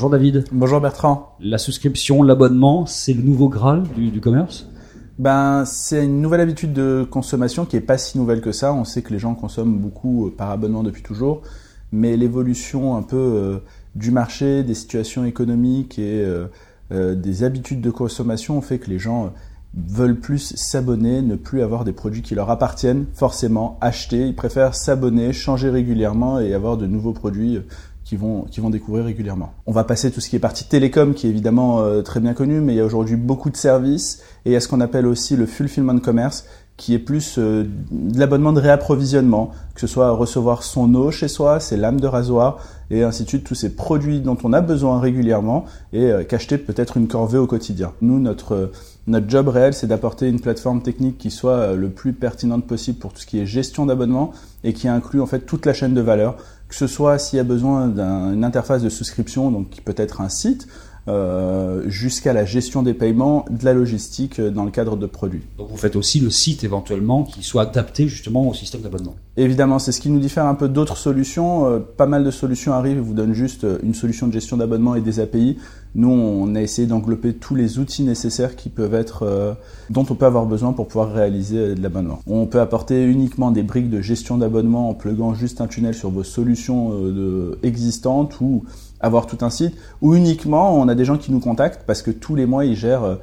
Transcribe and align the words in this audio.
Bonjour 0.00 0.12
David. 0.12 0.44
Bonjour 0.50 0.80
Bertrand. 0.80 1.36
La 1.40 1.58
souscription, 1.58 2.22
l'abonnement, 2.22 2.86
c'est 2.86 3.12
le 3.12 3.20
nouveau 3.20 3.50
Graal 3.50 3.82
du, 3.94 4.18
commerce? 4.22 4.66
Ben, 5.18 5.66
c'est 5.66 6.02
une 6.02 6.22
nouvelle 6.22 6.40
habitude 6.40 6.72
de 6.72 7.06
consommation 7.10 7.66
qui 7.66 7.76
est 7.76 7.82
pas 7.82 7.98
si 7.98 8.16
nouvelle 8.16 8.40
que 8.40 8.50
ça. 8.50 8.72
On 8.72 8.86
sait 8.86 9.02
que 9.02 9.12
les 9.12 9.18
gens 9.18 9.34
consomment 9.34 9.78
beaucoup 9.78 10.28
euh, 10.28 10.34
par 10.34 10.48
abonnement 10.48 10.82
depuis 10.82 11.02
toujours, 11.02 11.42
mais 11.92 12.16
l'évolution 12.16 12.96
un 12.96 13.02
peu 13.02 13.18
euh, 13.18 13.58
du 13.94 14.10
marché, 14.10 14.62
des 14.62 14.72
situations 14.72 15.26
économiques 15.26 15.98
et 15.98 16.24
euh, 16.90 17.14
des 17.14 17.44
habitudes 17.44 17.82
de 17.82 17.90
consommation 17.90 18.58
fait 18.62 18.78
que 18.78 18.88
les 18.88 18.98
gens 18.98 19.34
veulent 19.74 20.18
plus 20.18 20.56
s'abonner, 20.56 21.20
ne 21.20 21.36
plus 21.36 21.60
avoir 21.60 21.84
des 21.84 21.92
produits 21.92 22.22
qui 22.22 22.34
leur 22.34 22.48
appartiennent 22.48 23.04
forcément, 23.12 23.76
acheter. 23.82 24.26
Ils 24.28 24.34
préfèrent 24.34 24.74
s'abonner, 24.74 25.34
changer 25.34 25.68
régulièrement 25.68 26.40
et 26.40 26.54
avoir 26.54 26.78
de 26.78 26.86
nouveaux 26.86 27.12
produits 27.12 27.60
qui 28.10 28.16
vont, 28.16 28.42
qui 28.50 28.58
vont 28.58 28.70
découvrir 28.70 29.04
régulièrement. 29.04 29.52
On 29.66 29.72
va 29.72 29.84
passer 29.84 30.10
tout 30.10 30.20
ce 30.20 30.28
qui 30.28 30.34
est 30.34 30.40
partie 30.40 30.64
télécom, 30.64 31.14
qui 31.14 31.28
est 31.28 31.30
évidemment 31.30 31.78
euh, 31.78 32.02
très 32.02 32.18
bien 32.18 32.34
connu, 32.34 32.60
mais 32.60 32.72
il 32.72 32.76
y 32.76 32.80
a 32.80 32.84
aujourd'hui 32.84 33.14
beaucoup 33.14 33.50
de 33.50 33.56
services 33.56 34.20
et 34.44 34.50
il 34.50 34.52
y 34.52 34.56
a 34.56 34.60
ce 34.60 34.66
qu'on 34.66 34.80
appelle 34.80 35.06
aussi 35.06 35.36
le 35.36 35.46
fulfillment 35.46 36.00
commerce, 36.00 36.44
qui 36.76 36.92
est 36.92 36.98
plus 36.98 37.38
euh, 37.38 37.68
de 37.92 38.18
l'abonnement 38.18 38.52
de 38.52 38.58
réapprovisionnement, 38.58 39.52
que 39.76 39.80
ce 39.80 39.86
soit 39.86 40.10
recevoir 40.10 40.64
son 40.64 40.92
eau 40.96 41.12
chez 41.12 41.28
soi, 41.28 41.60
ses 41.60 41.76
lames 41.76 42.00
de 42.00 42.08
rasoir 42.08 42.58
et 42.90 43.04
ainsi 43.04 43.22
de 43.22 43.28
suite, 43.28 43.44
tous 43.44 43.54
ces 43.54 43.76
produits 43.76 44.20
dont 44.20 44.36
on 44.42 44.52
a 44.52 44.60
besoin 44.60 44.98
régulièrement 44.98 45.64
et 45.92 46.10
qu'acheter 46.28 46.58
peut-être 46.58 46.96
une 46.96 47.06
corvée 47.06 47.38
au 47.38 47.46
quotidien. 47.46 47.92
Nous, 48.00 48.18
notre 48.18 48.72
notre 49.10 49.28
job 49.28 49.48
réel, 49.48 49.74
c'est 49.74 49.86
d'apporter 49.86 50.28
une 50.28 50.40
plateforme 50.40 50.82
technique 50.82 51.18
qui 51.18 51.30
soit 51.30 51.52
euh, 51.52 51.76
le 51.76 51.88
plus 51.88 52.12
pertinente 52.12 52.66
possible 52.66 52.98
pour 52.98 53.12
tout 53.12 53.20
ce 53.20 53.26
qui 53.26 53.40
est 53.40 53.46
gestion 53.46 53.86
d'abonnement 53.86 54.32
et 54.62 54.72
qui 54.72 54.88
inclut 54.88 55.20
en 55.20 55.26
fait 55.26 55.40
toute 55.40 55.66
la 55.66 55.72
chaîne 55.72 55.94
de 55.94 56.00
valeur, 56.00 56.36
que 56.70 56.76
ce 56.76 56.86
soit 56.86 57.18
s'il 57.18 57.36
y 57.36 57.40
a 57.40 57.44
besoin 57.44 57.88
d'une 57.88 58.44
interface 58.44 58.82
de 58.82 58.88
souscription, 58.88 59.50
donc 59.50 59.68
qui 59.70 59.80
peut 59.80 59.94
être 59.96 60.20
un 60.20 60.28
site, 60.28 60.68
euh, 61.08 61.82
jusqu'à 61.88 62.32
la 62.32 62.44
gestion 62.44 62.82
des 62.82 62.94
paiements, 62.94 63.44
de 63.50 63.64
la 63.64 63.72
logistique 63.72 64.38
euh, 64.38 64.50
dans 64.50 64.64
le 64.64 64.70
cadre 64.70 64.96
de 64.96 65.06
produits. 65.06 65.42
Donc 65.58 65.68
vous 65.70 65.76
faites 65.76 65.96
aussi 65.96 66.20
le 66.20 66.30
site 66.30 66.62
éventuellement 66.62 67.24
qui 67.24 67.42
soit 67.42 67.62
adapté 67.62 68.06
justement 68.06 68.46
au 68.46 68.54
système 68.54 68.82
d'abonnement. 68.82 69.16
Évidemment, 69.36 69.78
c'est 69.78 69.92
ce 69.92 70.00
qui 70.00 70.10
nous 70.10 70.20
diffère 70.20 70.44
un 70.44 70.54
peu 70.54 70.68
d'autres 70.68 70.98
solutions. 70.98 71.66
Euh, 71.66 71.78
pas 71.78 72.06
mal 72.06 72.22
de 72.22 72.30
solutions 72.30 72.74
arrivent 72.74 72.98
et 72.98 73.00
vous 73.00 73.14
donnent 73.14 73.32
juste 73.32 73.66
une 73.82 73.94
solution 73.94 74.28
de 74.28 74.32
gestion 74.32 74.58
d'abonnement 74.58 74.94
et 74.94 75.00
des 75.00 75.18
API. 75.20 75.56
Nous, 75.94 76.08
on 76.08 76.54
a 76.54 76.60
essayé 76.60 76.86
d'englober 76.86 77.34
tous 77.34 77.54
les 77.54 77.78
outils 77.78 78.02
nécessaires 78.02 78.56
qui 78.56 78.68
peuvent 78.68 78.94
être, 78.94 79.56
dont 79.90 80.06
on 80.08 80.14
peut 80.14 80.26
avoir 80.26 80.46
besoin 80.46 80.72
pour 80.72 80.86
pouvoir 80.86 81.12
réaliser 81.12 81.74
de 81.74 81.82
l'abonnement. 81.82 82.20
On 82.26 82.46
peut 82.46 82.60
apporter 82.60 83.04
uniquement 83.04 83.50
des 83.50 83.62
briques 83.62 83.90
de 83.90 84.00
gestion 84.00 84.38
d'abonnement 84.38 84.88
en 84.88 84.94
pluguant 84.94 85.34
juste 85.34 85.60
un 85.60 85.66
tunnel 85.66 85.94
sur 85.94 86.10
vos 86.10 86.22
solutions 86.22 86.92
existantes 87.62 88.40
ou 88.40 88.64
avoir 89.00 89.26
tout 89.26 89.38
un 89.40 89.50
site, 89.50 89.74
ou 90.02 90.14
uniquement 90.14 90.78
on 90.78 90.88
a 90.88 90.94
des 90.94 91.04
gens 91.04 91.16
qui 91.16 91.32
nous 91.32 91.40
contactent 91.40 91.84
parce 91.86 92.02
que 92.02 92.10
tous 92.10 92.36
les 92.36 92.46
mois 92.46 92.64
ils 92.64 92.76
gèrent 92.76 93.04
euh, 93.04 93.16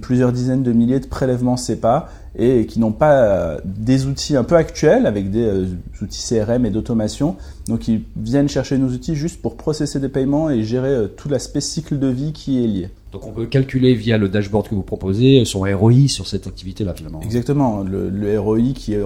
plusieurs 0.00 0.32
dizaines 0.32 0.62
de 0.62 0.72
milliers 0.72 1.00
de 1.00 1.06
prélèvements 1.06 1.56
CEPA 1.56 2.08
et 2.36 2.66
qui 2.66 2.80
n'ont 2.80 2.92
pas 2.92 3.22
euh, 3.22 3.60
des 3.64 4.06
outils 4.06 4.36
un 4.36 4.44
peu 4.44 4.56
actuels 4.56 5.06
avec 5.06 5.30
des 5.30 5.66
euh, 6.02 6.04
outils 6.04 6.22
CRM 6.22 6.66
et 6.66 6.70
d'automation. 6.70 7.36
Donc 7.68 7.88
ils 7.88 8.02
viennent 8.16 8.48
chercher 8.48 8.78
nos 8.78 8.88
outils 8.88 9.14
juste 9.14 9.40
pour 9.40 9.56
processer 9.56 10.00
des 10.00 10.08
paiements 10.08 10.50
et 10.50 10.62
gérer 10.62 11.08
tout 11.16 11.28
l'aspect 11.28 11.60
cycle 11.60 11.98
de 11.98 12.08
vie 12.08 12.32
qui 12.32 12.62
est 12.62 12.66
lié. 12.66 12.88
Donc 13.12 13.26
on 13.26 13.32
peut 13.32 13.46
calculer 13.46 13.94
via 13.94 14.18
le 14.18 14.28
dashboard 14.28 14.68
que 14.68 14.74
vous 14.74 14.82
proposez 14.82 15.44
son 15.44 15.60
ROI 15.60 16.08
sur 16.08 16.26
cette 16.26 16.46
activité-là 16.46 16.94
finalement. 16.94 17.20
Exactement. 17.20 17.82
Le, 17.82 18.40
ROI 18.40 18.72
qui 18.74 18.94
est 18.94 19.02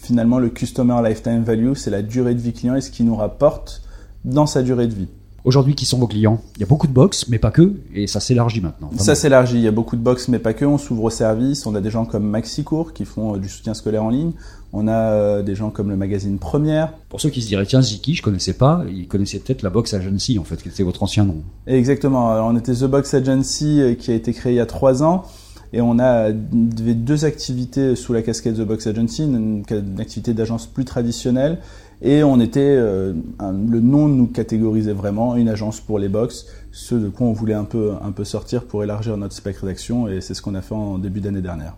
finalement 0.00 0.38
le 0.38 0.48
Customer 0.48 0.96
Lifetime 1.04 1.42
Value, 1.42 1.74
c'est 1.74 1.90
la 1.90 2.02
durée 2.02 2.34
de 2.34 2.40
vie 2.40 2.52
client 2.52 2.76
et 2.76 2.80
ce 2.80 2.90
qui 2.90 3.04
nous 3.04 3.16
rapporte 3.16 3.82
dans 4.24 4.46
sa 4.46 4.62
durée 4.62 4.86
de 4.86 4.94
vie. 4.94 5.08
Aujourd'hui, 5.44 5.74
qui 5.74 5.86
sont 5.86 5.98
vos 5.98 6.06
clients? 6.06 6.42
Il 6.56 6.60
y 6.60 6.64
a 6.64 6.66
beaucoup 6.66 6.86
de 6.86 6.92
box, 6.92 7.28
mais 7.28 7.38
pas 7.38 7.50
que, 7.50 7.72
et 7.94 8.06
ça 8.06 8.20
s'élargit 8.20 8.60
maintenant. 8.60 8.90
Ça 8.98 9.14
s'élargit, 9.14 9.56
il 9.56 9.62
y 9.62 9.68
a 9.68 9.72
beaucoup 9.72 9.96
de 9.96 10.02
box, 10.02 10.28
mais 10.28 10.38
pas 10.38 10.52
que. 10.52 10.66
On 10.66 10.76
s'ouvre 10.76 11.04
au 11.04 11.10
service. 11.10 11.64
On 11.64 11.74
a 11.74 11.80
des 11.80 11.90
gens 11.90 12.04
comme 12.04 12.24
Maxicourt 12.24 12.92
qui 12.92 13.06
font 13.06 13.34
euh, 13.34 13.38
du 13.38 13.48
soutien 13.48 13.72
scolaire 13.72 14.04
en 14.04 14.10
ligne. 14.10 14.32
On 14.72 14.86
a 14.86 14.92
euh, 14.92 15.42
des 15.42 15.54
gens 15.54 15.70
comme 15.70 15.88
le 15.88 15.96
magazine 15.96 16.38
Première. 16.38 16.92
Pour 17.08 17.20
ceux 17.20 17.30
qui 17.30 17.40
se 17.40 17.48
diraient, 17.48 17.64
tiens, 17.64 17.80
Ziki, 17.80 18.14
je 18.14 18.22
connaissais 18.22 18.52
pas, 18.52 18.82
ils 18.88 19.08
connaissaient 19.08 19.38
peut-être 19.38 19.62
la 19.62 19.70
Box 19.70 19.94
Agency, 19.94 20.38
en 20.38 20.44
fait, 20.44 20.62
qui 20.62 20.68
était 20.68 20.82
votre 20.82 21.02
ancien 21.02 21.24
nom. 21.24 21.42
Exactement. 21.66 22.32
on 22.46 22.56
était 22.56 22.74
The 22.74 22.84
Box 22.84 23.14
Agency, 23.14 23.80
euh, 23.80 23.94
qui 23.94 24.10
a 24.10 24.14
été 24.14 24.32
créé 24.34 24.52
il 24.52 24.56
y 24.56 24.60
a 24.60 24.66
trois 24.66 25.02
ans. 25.02 25.24
Et 25.72 25.80
on 25.80 25.98
a 25.98 26.32
deux 26.32 27.24
activités 27.24 27.94
sous 27.94 28.12
la 28.12 28.22
casquette 28.22 28.56
The 28.56 28.62
Box 28.62 28.86
Agency, 28.86 29.24
une, 29.24 29.62
activité 29.98 30.34
d'agence 30.34 30.66
plus 30.66 30.84
traditionnelle 30.84 31.58
et 32.02 32.24
on 32.24 32.40
était, 32.40 32.60
euh, 32.60 33.12
le 33.40 33.80
nom 33.80 34.08
nous 34.08 34.26
catégorisait 34.26 34.94
vraiment, 34.94 35.36
une 35.36 35.48
agence 35.48 35.80
pour 35.80 35.98
les 35.98 36.08
box, 36.08 36.46
ce 36.72 36.94
de 36.94 37.08
quoi 37.08 37.26
on 37.26 37.32
voulait 37.32 37.54
un 37.54 37.64
peu, 37.64 37.92
un 38.02 38.10
peu 38.10 38.24
sortir 38.24 38.64
pour 38.64 38.82
élargir 38.82 39.16
notre 39.18 39.34
spectre 39.34 39.66
d'action 39.66 40.08
et 40.08 40.20
c'est 40.20 40.34
ce 40.34 40.40
qu'on 40.40 40.54
a 40.54 40.62
fait 40.62 40.74
en 40.74 40.98
début 40.98 41.20
d'année 41.20 41.42
dernière. 41.42 41.76